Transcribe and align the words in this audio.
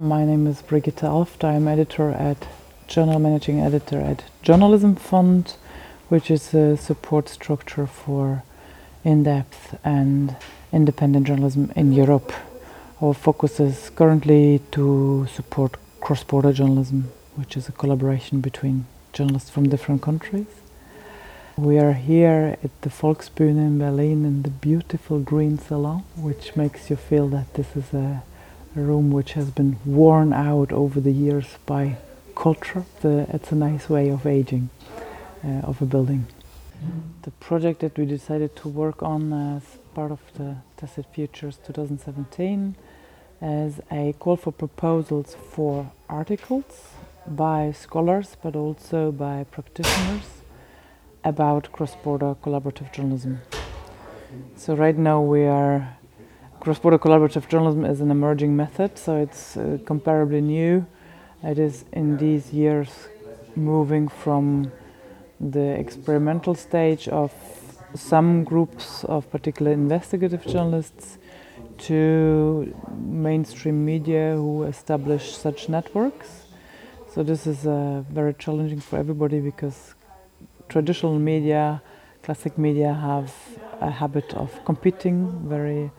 My 0.00 0.24
name 0.24 0.46
is 0.46 0.62
Brigitte 0.62 1.02
Alfter. 1.02 1.48
I'm 1.48 1.66
editor 1.66 2.10
at 2.10 2.46
Journal 2.86 3.18
Managing 3.18 3.58
Editor 3.58 4.00
at 4.00 4.22
Journalism 4.42 4.94
Fund, 4.94 5.56
which 6.08 6.30
is 6.30 6.54
a 6.54 6.76
support 6.76 7.28
structure 7.28 7.84
for 7.84 8.44
in 9.02 9.24
depth 9.24 9.76
and 9.84 10.36
independent 10.70 11.26
journalism 11.26 11.72
in 11.74 11.92
Europe. 11.92 12.32
Our 13.02 13.12
focus 13.12 13.58
is 13.58 13.90
currently 13.90 14.60
to 14.70 15.26
support 15.34 15.76
cross 16.00 16.22
border 16.22 16.52
journalism, 16.52 17.10
which 17.34 17.56
is 17.56 17.68
a 17.68 17.72
collaboration 17.72 18.40
between 18.40 18.86
journalists 19.12 19.50
from 19.50 19.68
different 19.68 20.00
countries. 20.00 20.62
We 21.56 21.80
are 21.80 21.94
here 21.94 22.56
at 22.62 22.82
the 22.82 22.88
Volksbühne 22.88 23.58
in 23.58 23.80
Berlin 23.80 24.24
in 24.24 24.42
the 24.42 24.50
beautiful 24.50 25.18
green 25.18 25.58
salon, 25.58 26.04
which 26.14 26.54
makes 26.54 26.88
you 26.88 26.94
feel 26.94 27.26
that 27.30 27.54
this 27.54 27.74
is 27.74 27.92
a 27.92 28.22
a 28.76 28.80
room 28.80 29.10
which 29.10 29.32
has 29.32 29.50
been 29.50 29.78
worn 29.84 30.32
out 30.32 30.72
over 30.72 31.00
the 31.00 31.12
years 31.12 31.56
by 31.66 31.96
culture. 32.34 32.84
The, 33.00 33.26
it's 33.32 33.52
a 33.52 33.54
nice 33.54 33.88
way 33.88 34.08
of 34.08 34.26
aging 34.26 34.70
uh, 35.44 35.66
of 35.70 35.82
a 35.82 35.86
building. 35.86 36.26
The 37.22 37.32
project 37.32 37.80
that 37.80 37.98
we 37.98 38.06
decided 38.06 38.54
to 38.56 38.68
work 38.68 39.02
on 39.02 39.32
as 39.32 39.62
part 39.94 40.12
of 40.12 40.20
the 40.34 40.56
Tacit 40.76 41.06
Futures 41.12 41.58
2017 41.66 42.76
is 43.42 43.80
a 43.90 44.14
call 44.18 44.36
for 44.36 44.52
proposals 44.52 45.36
for 45.50 45.90
articles 46.08 46.90
by 47.26 47.72
scholars 47.72 48.36
but 48.42 48.54
also 48.54 49.10
by 49.10 49.44
practitioners 49.50 50.42
about 51.24 51.70
cross-border 51.72 52.36
collaborative 52.42 52.92
journalism. 52.92 53.40
So 54.56 54.74
right 54.74 54.96
now 54.96 55.20
we 55.20 55.44
are 55.44 55.97
Cross-border 56.60 56.98
collaborative 56.98 57.48
journalism 57.48 57.84
is 57.84 58.00
an 58.00 58.10
emerging 58.10 58.56
method, 58.56 58.98
so 58.98 59.16
it's 59.16 59.56
uh, 59.56 59.78
comparably 59.84 60.42
new. 60.42 60.84
It 61.44 61.56
is 61.56 61.84
in 61.92 62.16
these 62.16 62.52
years 62.52 62.90
moving 63.54 64.08
from 64.08 64.72
the 65.38 65.78
experimental 65.78 66.56
stage 66.56 67.06
of 67.08 67.32
some 67.94 68.42
groups 68.42 69.04
of 69.04 69.30
particular 69.30 69.70
investigative 69.70 70.44
journalists 70.44 71.18
to 71.78 72.74
mainstream 72.98 73.84
media 73.84 74.34
who 74.34 74.64
establish 74.64 75.36
such 75.36 75.68
networks. 75.68 76.46
So 77.14 77.22
this 77.22 77.46
is 77.46 77.68
uh, 77.68 78.02
very 78.10 78.34
challenging 78.34 78.80
for 78.80 78.98
everybody 78.98 79.38
because 79.38 79.94
traditional 80.68 81.20
media, 81.20 81.80
classic 82.24 82.58
media 82.58 82.92
have 82.92 83.32
a 83.80 83.90
habit 83.90 84.34
of 84.34 84.64
competing 84.64 85.48
very 85.48 85.92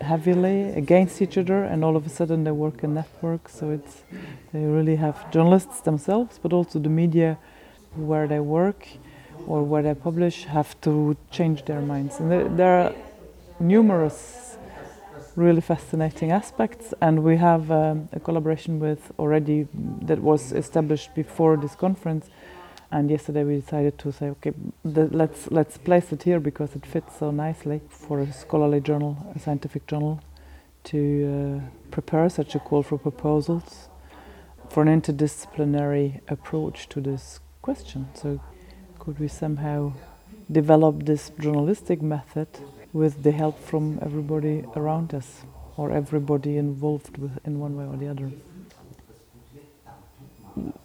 heavily 0.00 0.70
against 0.70 1.20
each 1.22 1.36
other, 1.38 1.64
and 1.64 1.84
all 1.84 1.96
of 1.96 2.06
a 2.06 2.08
sudden 2.08 2.44
they 2.44 2.50
work 2.50 2.84
in 2.84 2.94
networks. 2.94 3.54
So 3.54 3.70
it's 3.70 4.02
they 4.52 4.64
really 4.64 4.96
have 4.96 5.30
journalists 5.30 5.80
themselves, 5.80 6.38
but 6.42 6.52
also 6.52 6.78
the 6.78 6.88
media 6.88 7.38
where 7.94 8.26
they 8.26 8.40
work 8.40 8.86
or 9.46 9.62
where 9.62 9.82
they 9.82 9.94
publish 9.94 10.44
have 10.44 10.80
to 10.82 11.16
change 11.30 11.64
their 11.64 11.80
minds. 11.80 12.20
And 12.20 12.58
there, 12.58 12.80
are 12.80 12.94
numerous 13.60 14.56
really 15.36 15.60
fascinating 15.60 16.30
aspects, 16.30 16.94
and 17.00 17.22
we 17.22 17.36
have 17.36 17.70
um, 17.70 18.08
a 18.12 18.20
collaboration 18.20 18.78
with 18.78 19.12
already 19.18 19.66
that 20.02 20.20
was 20.20 20.52
established 20.52 21.14
before 21.14 21.56
this 21.56 21.74
conference 21.74 22.30
and 22.94 23.10
yesterday 23.10 23.42
we 23.42 23.56
decided 23.56 23.98
to 23.98 24.12
say, 24.12 24.28
okay, 24.28 24.52
the, 24.84 25.08
let's 25.08 25.50
let's 25.50 25.76
place 25.76 26.12
it 26.12 26.22
here 26.22 26.38
because 26.38 26.76
it 26.76 26.86
fits 26.86 27.18
so 27.18 27.32
nicely 27.32 27.80
for 27.88 28.20
a 28.20 28.32
scholarly 28.32 28.80
journal, 28.80 29.32
a 29.34 29.38
scientific 29.40 29.88
journal, 29.88 30.20
to 30.84 31.00
uh, 31.26 31.90
prepare 31.90 32.28
such 32.28 32.54
a 32.54 32.60
call 32.60 32.84
for 32.84 32.96
proposals 32.96 33.88
for 34.68 34.84
an 34.84 35.00
interdisciplinary 35.00 36.20
approach 36.28 36.88
to 36.90 37.00
this 37.00 37.40
question. 37.62 38.06
So, 38.14 38.40
could 39.00 39.18
we 39.18 39.26
somehow 39.26 39.94
develop 40.50 41.04
this 41.04 41.32
journalistic 41.40 42.00
method 42.00 42.46
with 42.92 43.24
the 43.24 43.32
help 43.32 43.58
from 43.58 43.98
everybody 44.02 44.64
around 44.76 45.12
us 45.14 45.42
or 45.76 45.90
everybody 45.90 46.56
involved 46.58 47.18
in 47.44 47.58
one 47.58 47.76
way 47.76 47.86
or 47.86 47.96
the 47.96 48.06
other? 48.06 48.30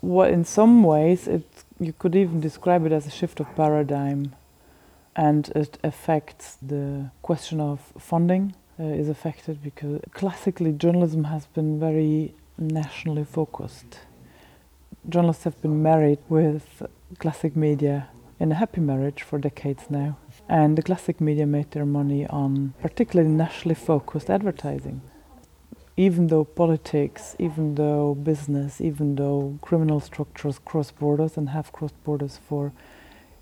Well, 0.02 0.28
in 0.28 0.44
some 0.44 0.84
ways, 0.84 1.28
it 1.28 1.46
you 1.80 1.94
could 1.94 2.16
even 2.16 2.42
describe 2.42 2.86
it 2.86 2.92
as 2.92 3.08
a 3.08 3.10
shift 3.10 3.40
of 3.40 3.56
paradigm, 3.56 4.36
and 5.16 5.50
it 5.56 5.78
affects 5.84 6.58
the 6.62 7.10
question 7.22 7.60
of 7.60 7.80
funding 7.98 8.54
uh, 8.80 8.84
is 8.84 9.10
affected 9.10 9.64
because 9.64 10.02
classically 10.14 10.72
journalism 10.72 11.26
has 11.26 11.46
been 11.48 11.80
very 11.80 12.34
nationally 12.58 13.24
focused. 13.24 14.00
Journalists 15.08 15.46
have 15.46 15.62
been 15.62 15.82
married 15.82 16.20
with 16.28 16.84
classic 17.18 17.56
media 17.56 18.10
in 18.40 18.52
a 18.52 18.56
happy 18.56 18.82
marriage 18.82 19.22
for 19.24 19.40
decades 19.40 19.86
now, 19.90 20.18
and 20.48 20.78
the 20.78 20.82
classic 20.82 21.22
media 21.22 21.46
made 21.46 21.72
their 21.72 21.86
money 21.86 22.28
on 22.28 22.74
particularly 22.82 23.30
nationally 23.30 23.76
focused 23.76 24.30
advertising 24.30 25.02
even 26.00 26.28
though 26.28 26.46
politics, 26.46 27.36
even 27.40 27.76
though 27.76 28.16
business, 28.16 28.80
even 28.80 29.16
though 29.16 29.60
criminal 29.62 30.00
structures 30.00 30.58
cross 30.64 30.92
borders 30.92 31.36
and 31.36 31.50
have 31.50 31.74
crossed 31.74 32.02
borders 32.06 32.40
for 32.48 32.72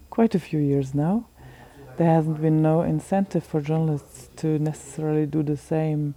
quite 0.10 0.34
a 0.34 0.40
few 0.40 0.58
years 0.58 0.96
now, 0.96 1.28
there 1.98 2.10
hasn't 2.10 2.42
been 2.42 2.60
no 2.64 2.82
incentive 2.82 3.44
for 3.44 3.62
journalists 3.62 4.32
to 4.38 4.58
necessarily 4.58 5.28
do 5.28 5.44
the 5.44 5.56
same 5.56 6.16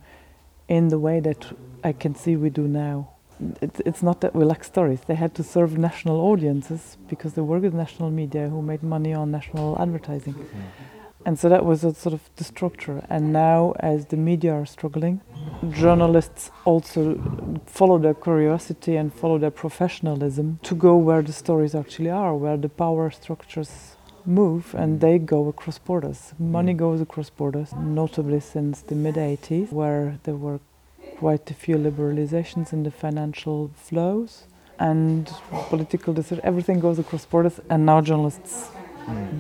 in 0.66 0.88
the 0.88 0.98
way 0.98 1.20
that 1.20 1.54
I 1.84 1.92
can 1.92 2.14
see 2.14 2.36
we 2.36 2.48
do 2.48 2.66
now. 2.66 3.10
it's 3.60 4.02
not 4.02 4.22
that 4.22 4.34
we 4.34 4.42
lack 4.44 4.64
stories. 4.64 5.00
They 5.06 5.16
had 5.16 5.34
to 5.34 5.42
serve 5.42 5.76
national 5.76 6.18
audiences 6.30 6.96
because 7.10 7.34
they 7.34 7.42
work 7.42 7.62
with 7.64 7.74
national 7.74 8.10
media 8.10 8.48
who 8.48 8.62
made 8.62 8.82
money 8.82 9.12
on 9.12 9.30
national 9.30 9.78
advertising. 9.78 10.36
And 11.26 11.38
so 11.38 11.48
that 11.48 11.64
was 11.64 11.84
a 11.84 11.94
sort 11.94 12.14
of 12.14 12.22
the 12.36 12.44
structure. 12.44 13.04
And 13.10 13.32
now, 13.32 13.74
as 13.80 14.06
the 14.06 14.16
media 14.16 14.54
are 14.54 14.66
struggling, 14.66 15.20
journalists 15.70 16.50
also 16.64 17.60
follow 17.66 17.98
their 17.98 18.14
curiosity 18.14 18.96
and 18.96 19.12
follow 19.12 19.38
their 19.38 19.50
professionalism 19.50 20.58
to 20.62 20.74
go 20.74 20.96
where 20.96 21.22
the 21.22 21.32
stories 21.32 21.74
actually 21.74 22.10
are, 22.10 22.34
where 22.34 22.56
the 22.56 22.68
power 22.68 23.10
structures 23.10 23.96
move, 24.24 24.74
and 24.74 25.00
they 25.00 25.18
go 25.18 25.48
across 25.48 25.78
borders. 25.78 26.32
Money 26.38 26.74
mm. 26.74 26.78
goes 26.78 27.00
across 27.00 27.30
borders, 27.30 27.72
notably 27.74 28.40
since 28.40 28.80
the 28.82 28.94
mid 28.94 29.16
80s, 29.16 29.72
where 29.72 30.18
there 30.24 30.36
were 30.36 30.60
quite 31.18 31.50
a 31.50 31.54
few 31.54 31.76
liberalizations 31.76 32.72
in 32.72 32.82
the 32.82 32.90
financial 32.90 33.70
flows 33.74 34.44
and 34.78 35.30
political 35.68 36.14
decisions. 36.14 36.40
Everything 36.44 36.80
goes 36.80 36.98
across 36.98 37.26
borders, 37.26 37.60
and 37.68 37.84
now 37.84 38.00
journalists 38.00 38.70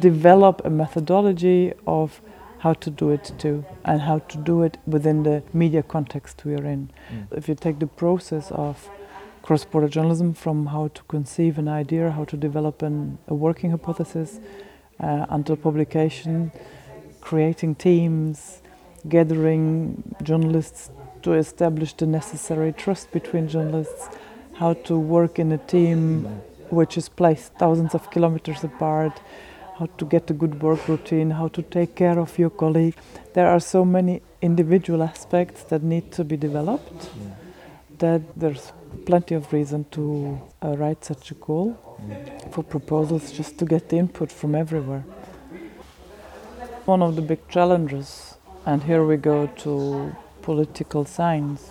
develop 0.00 0.62
a 0.64 0.70
methodology 0.70 1.72
of 1.86 2.20
how 2.60 2.74
to 2.74 2.90
do 2.90 3.10
it 3.10 3.32
too 3.38 3.64
and 3.84 4.02
how 4.02 4.18
to 4.18 4.36
do 4.36 4.62
it 4.62 4.76
within 4.86 5.22
the 5.22 5.42
media 5.52 5.82
context 5.82 6.44
we 6.44 6.54
are 6.54 6.64
in. 6.64 6.90
Mm. 7.10 7.26
If 7.36 7.48
you 7.48 7.54
take 7.54 7.78
the 7.78 7.86
process 7.86 8.50
of 8.50 8.88
cross 9.42 9.64
border 9.64 9.88
journalism 9.88 10.34
from 10.34 10.66
how 10.66 10.88
to 10.88 11.02
conceive 11.04 11.58
an 11.58 11.68
idea, 11.68 12.10
how 12.10 12.24
to 12.26 12.36
develop 12.36 12.82
an, 12.82 13.18
a 13.28 13.34
working 13.34 13.70
hypothesis 13.70 14.40
uh, 15.00 15.24
until 15.30 15.56
publication, 15.56 16.52
creating 17.22 17.74
teams, 17.76 18.60
gathering 19.08 20.14
journalists 20.22 20.90
to 21.22 21.32
establish 21.32 21.94
the 21.94 22.06
necessary 22.06 22.72
trust 22.72 23.10
between 23.10 23.48
journalists, 23.48 24.08
how 24.54 24.74
to 24.74 24.98
work 24.98 25.38
in 25.38 25.50
a 25.52 25.58
team 25.58 26.24
mm. 26.24 26.70
which 26.70 26.98
is 26.98 27.08
placed 27.08 27.54
thousands 27.54 27.94
of 27.94 28.10
kilometers 28.10 28.62
apart 28.62 29.18
how 29.80 29.86
to 29.96 30.04
get 30.04 30.30
a 30.30 30.34
good 30.34 30.60
work 30.62 30.86
routine, 30.88 31.30
how 31.30 31.48
to 31.48 31.62
take 31.62 31.94
care 31.94 32.18
of 32.18 32.38
your 32.38 32.50
colleague. 32.50 32.94
There 33.32 33.48
are 33.48 33.60
so 33.60 33.82
many 33.82 34.20
individual 34.42 35.02
aspects 35.02 35.62
that 35.70 35.82
need 35.82 36.12
to 36.12 36.22
be 36.22 36.36
developed 36.36 37.00
yeah. 37.02 37.30
that 37.98 38.20
there's 38.36 38.72
plenty 39.06 39.34
of 39.34 39.50
reason 39.54 39.86
to 39.92 40.38
uh, 40.62 40.76
write 40.76 41.02
such 41.02 41.30
a 41.30 41.34
call 41.34 41.98
yeah. 42.06 42.16
for 42.50 42.62
proposals 42.62 43.32
just 43.32 43.58
to 43.58 43.64
get 43.64 43.88
the 43.88 43.96
input 43.96 44.30
from 44.30 44.54
everywhere. 44.54 45.04
One 46.84 47.02
of 47.02 47.16
the 47.16 47.22
big 47.22 47.48
challenges, 47.48 48.34
and 48.66 48.82
here 48.82 49.06
we 49.06 49.16
go 49.16 49.46
to 49.64 50.14
political 50.42 51.06
science. 51.06 51.70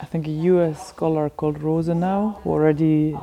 I 0.00 0.06
think 0.06 0.26
a 0.26 0.36
US 0.52 0.88
scholar 0.88 1.28
called 1.28 1.62
Rosenau, 1.62 2.40
who 2.40 2.50
already 2.50 3.14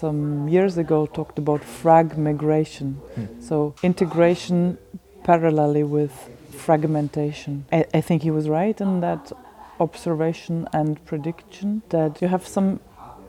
some 0.00 0.48
years 0.48 0.78
ago 0.78 1.06
talked 1.06 1.38
about 1.38 1.60
fragmegration. 1.62 2.94
Mm. 3.16 3.42
So 3.42 3.74
integration 3.82 4.78
parallelly 5.24 5.86
with 5.86 6.30
fragmentation. 6.50 7.64
I, 7.72 7.84
I 7.94 8.00
think 8.00 8.22
he 8.22 8.30
was 8.30 8.48
right 8.48 8.80
in 8.80 9.00
that 9.00 9.32
observation 9.80 10.68
and 10.72 11.04
prediction 11.04 11.82
that 11.90 12.20
you 12.20 12.28
have 12.28 12.46
some 12.46 12.80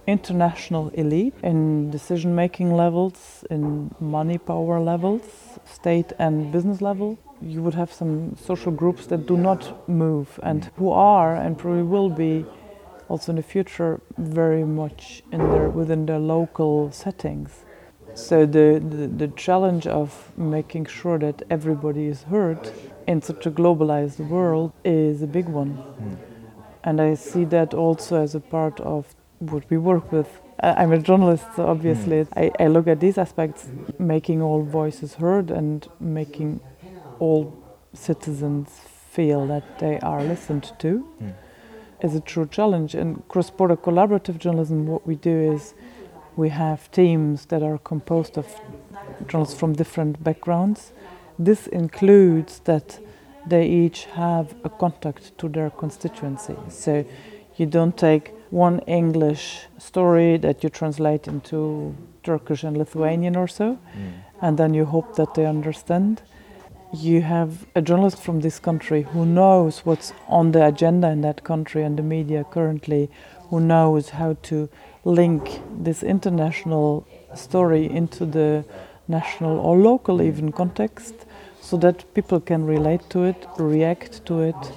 international 0.08 0.90
elite 0.90 1.36
in 1.44 1.92
decision 1.92 2.34
making 2.34 2.74
levels, 2.76 3.46
in 3.50 3.94
money 4.00 4.38
power 4.38 4.80
levels, 4.80 5.22
state 5.66 6.12
and 6.18 6.52
business 6.52 6.82
level. 6.82 7.18
You 7.42 7.62
would 7.62 7.76
have 7.76 7.92
some 7.94 8.36
social 8.36 8.72
groups 8.72 9.06
that 9.08 9.28
do 9.28 9.38
not 9.38 9.88
move 9.88 10.40
and 10.44 10.70
who 10.78 10.90
are 10.92 11.36
and 11.36 11.58
probably 11.58 11.84
will 11.84 12.10
be 12.10 12.46
also 13.10 13.32
in 13.32 13.36
the 13.36 13.44
future 13.44 14.00
very 14.18 14.64
much 14.64 15.24
in 15.32 15.40
their 15.52 15.70
within 15.70 16.06
their 16.06 16.20
local 16.20 16.92
settings. 16.92 17.66
So 18.14 18.46
the, 18.46 18.84
the, 18.84 19.08
the 19.08 19.28
challenge 19.36 19.88
of 19.88 20.32
making 20.38 20.86
sure 20.86 21.18
that 21.20 21.44
everybody 21.50 22.08
is 22.08 22.24
heard 22.24 22.72
in 23.08 23.22
such 23.22 23.46
a 23.46 23.52
globalized 23.52 24.20
world 24.28 24.74
is 24.84 25.22
a 25.22 25.28
big 25.28 25.48
one. 25.48 25.78
Mm. 25.78 26.18
And 26.84 27.02
I 27.02 27.14
see 27.14 27.46
that 27.46 27.74
also 27.74 28.22
as 28.22 28.36
a 28.36 28.40
part 28.40 28.80
of 28.82 29.16
what 29.40 29.64
we 29.70 29.78
work 29.78 30.12
with. 30.12 30.42
I'm 30.62 30.92
a 30.92 30.98
journalist, 30.98 31.46
so 31.56 31.68
obviously 31.68 32.26
mm. 32.26 32.28
I, 32.36 32.64
I 32.64 32.68
look 32.68 32.88
at 32.88 33.00
these 33.00 33.18
aspects, 33.18 33.70
making 33.98 34.42
all 34.42 34.64
voices 34.64 35.16
heard 35.16 35.52
and 35.52 35.88
making 36.00 36.60
all 37.20 37.56
citizens 37.94 38.70
feel 39.12 39.48
that 39.48 39.80
they 39.80 40.00
are 40.00 40.24
listened 40.24 40.72
to 40.80 41.08
mm. 41.22 41.34
Is 42.02 42.16
a 42.16 42.22
true 42.22 42.48
challenge. 42.48 42.96
In 42.96 43.24
cross 43.28 43.50
border 43.50 43.76
collaborative 43.76 44.38
journalism, 44.38 44.88
what 44.88 45.06
we 45.06 45.16
do 45.16 45.54
is 45.54 45.74
we 46.36 46.50
have 46.50 46.92
teams 46.92 47.46
that 47.48 47.62
are 47.62 47.78
composed 47.78 48.38
of 48.38 48.48
journalists 49.28 49.60
from 49.60 49.74
different 49.74 50.24
backgrounds. 50.24 50.94
This 51.38 51.68
includes 51.68 52.60
that 52.60 53.00
they 53.46 53.68
each 53.68 54.06
have 54.06 54.56
a 54.64 54.70
contact 54.70 55.38
to 55.38 55.50
their 55.50 55.70
constituency. 55.70 56.56
So 56.70 57.06
you 57.56 57.66
don't 57.66 57.98
take 57.98 58.34
one 58.50 58.80
English 58.88 59.68
story 59.78 60.38
that 60.38 60.64
you 60.64 60.70
translate 60.70 61.28
into 61.28 61.96
Turkish 62.24 62.64
and 62.64 62.78
Lithuanian 62.78 63.36
or 63.36 63.48
so, 63.48 63.78
mm. 63.78 64.12
and 64.42 64.58
then 64.58 64.74
you 64.74 64.86
hope 64.86 65.16
that 65.16 65.34
they 65.36 65.46
understand. 65.46 66.22
You 66.92 67.22
have 67.22 67.68
a 67.76 67.84
journalist 67.84 68.18
from 68.18 68.40
this 68.40 68.58
country 68.58 69.04
who 69.04 69.24
knows 69.24 69.86
what's 69.86 70.12
on 70.28 70.54
the 70.54 70.66
agenda 70.66 71.10
in 71.10 71.22
that 71.22 71.44
country 71.44 71.84
and 71.84 71.96
the 71.96 72.02
media 72.02 72.44
currently, 72.50 73.12
who 73.52 73.60
knows 73.60 74.10
how 74.10 74.38
to 74.44 74.70
link 75.06 75.62
this 75.72 76.02
international 76.02 77.06
story 77.36 77.86
into 77.86 78.26
the 78.26 78.66
national 79.08 79.60
or 79.60 79.78
local 79.78 80.20
even 80.20 80.52
context 80.52 81.14
so 81.62 81.78
that 81.78 82.12
people 82.16 82.40
can 82.40 82.66
relate 82.66 83.08
to 83.12 83.24
it, 83.24 83.46
react 83.60 84.26
to 84.26 84.42
it. 84.42 84.72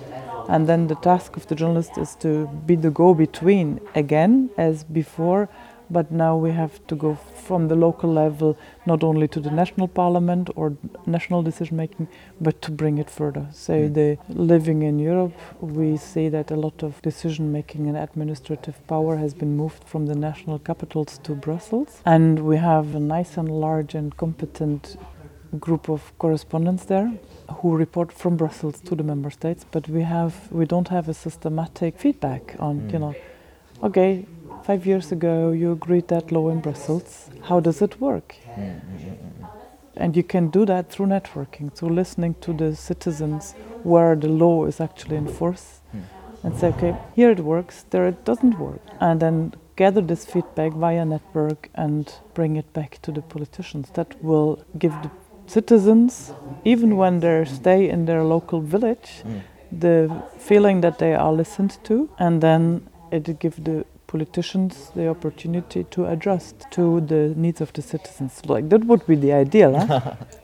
And 0.50 0.66
then 0.66 0.88
the 0.88 0.96
task 0.96 1.38
of 1.38 1.46
the 1.46 1.54
journalist 1.54 1.96
is 1.96 2.14
to 2.16 2.46
be 2.66 2.74
the 2.74 2.90
go 2.90 3.14
between 3.14 3.80
again, 3.94 4.50
as 4.58 4.84
before, 4.84 5.48
but 5.92 6.10
now 6.10 6.36
we 6.36 6.50
have 6.50 6.74
to 6.86 6.94
go 6.94 7.14
from 7.46 7.68
the 7.68 7.74
local 7.74 8.12
level 8.12 8.56
not 8.86 9.04
only 9.04 9.28
to 9.28 9.40
the 9.40 9.50
national 9.50 9.88
parliament 9.88 10.50
or 10.56 10.76
national 11.06 11.42
decision 11.42 11.76
making, 11.76 12.08
but 12.40 12.60
to 12.62 12.70
bring 12.70 12.98
it 12.98 13.10
further. 13.10 13.46
So, 13.52 13.72
mm. 13.74 13.94
the 13.94 14.18
living 14.28 14.82
in 14.82 14.98
Europe, 14.98 15.38
we 15.60 15.96
see 15.96 16.28
that 16.28 16.50
a 16.50 16.56
lot 16.56 16.82
of 16.82 17.00
decision 17.02 17.52
making 17.52 17.88
and 17.88 17.96
administrative 17.96 18.76
power 18.86 19.16
has 19.16 19.34
been 19.34 19.56
moved 19.56 19.84
from 19.84 20.06
the 20.06 20.14
national 20.14 20.58
capitals 20.58 21.18
to 21.24 21.34
Brussels, 21.34 22.00
and 22.04 22.40
we 22.40 22.56
have 22.56 22.94
a 22.94 23.00
nice 23.00 23.36
and 23.36 23.48
large 23.48 23.94
and 23.94 24.16
competent 24.16 24.96
group 25.58 25.88
of 25.88 26.12
correspondents 26.18 26.84
there 26.86 27.12
who 27.56 27.76
report 27.76 28.10
from 28.12 28.36
Brussels 28.36 28.80
to 28.80 28.94
the 28.94 29.02
member 29.02 29.30
states, 29.30 29.66
but 29.70 29.88
we 29.88 30.02
have 30.02 30.50
we 30.50 30.64
don't 30.64 30.88
have 30.88 31.08
a 31.08 31.14
systematic 31.14 31.98
feedback 31.98 32.56
on 32.58 32.80
mm. 32.80 32.92
you 32.92 32.98
know, 32.98 33.14
okay, 33.82 34.26
five 34.64 34.86
years 34.86 35.12
ago 35.12 35.50
you 35.50 35.72
agreed 35.72 36.08
that 36.08 36.32
law 36.32 36.48
in 36.48 36.60
Brussels. 36.60 37.30
How 37.42 37.60
does 37.60 37.82
it 37.82 38.00
work? 38.00 38.36
And 39.96 40.16
you 40.16 40.22
can 40.22 40.48
do 40.48 40.64
that 40.66 40.90
through 40.90 41.06
networking, 41.06 41.72
through 41.72 41.90
listening 41.90 42.34
to 42.40 42.52
the 42.52 42.74
citizens 42.74 43.54
where 43.82 44.16
the 44.16 44.28
law 44.28 44.64
is 44.64 44.80
actually 44.80 45.16
enforced 45.16 45.82
mm. 45.94 46.02
and 46.42 46.56
say, 46.56 46.68
okay, 46.68 46.96
here 47.14 47.30
it 47.30 47.40
works, 47.40 47.84
there 47.90 48.08
it 48.08 48.24
doesn't 48.24 48.58
work. 48.58 48.80
And 49.00 49.20
then 49.20 49.54
gather 49.76 50.00
this 50.00 50.24
feedback 50.24 50.72
via 50.72 51.04
network 51.04 51.68
and 51.74 52.12
bring 52.32 52.56
it 52.56 52.72
back 52.72 53.00
to 53.02 53.12
the 53.12 53.20
politicians. 53.20 53.90
That 53.94 54.22
will 54.24 54.64
give 54.78 54.92
the 55.02 55.10
citizens, 55.46 56.32
even 56.64 56.96
when 56.96 57.20
they 57.20 57.44
stay 57.44 57.90
in 57.90 58.06
their 58.06 58.22
local 58.24 58.60
village, 58.60 59.22
the 59.70 60.22
feeling 60.38 60.80
that 60.80 60.98
they 60.98 61.14
are 61.14 61.32
listened 61.32 61.78
to, 61.84 62.08
and 62.18 62.40
then 62.40 62.88
it 63.10 63.38
gives 63.38 63.56
the 63.56 63.84
politicians 64.12 64.90
the 64.94 65.08
opportunity 65.08 65.84
to 65.84 66.06
adjust 66.06 66.66
to 66.70 67.00
the 67.00 67.34
needs 67.36 67.60
of 67.60 67.72
the 67.72 67.82
citizens. 67.82 68.42
Like 68.46 68.68
that 68.68 68.84
would 68.84 69.06
be 69.06 69.16
the 69.16 69.32
ideal. 69.32 69.78
Huh? 69.78 70.14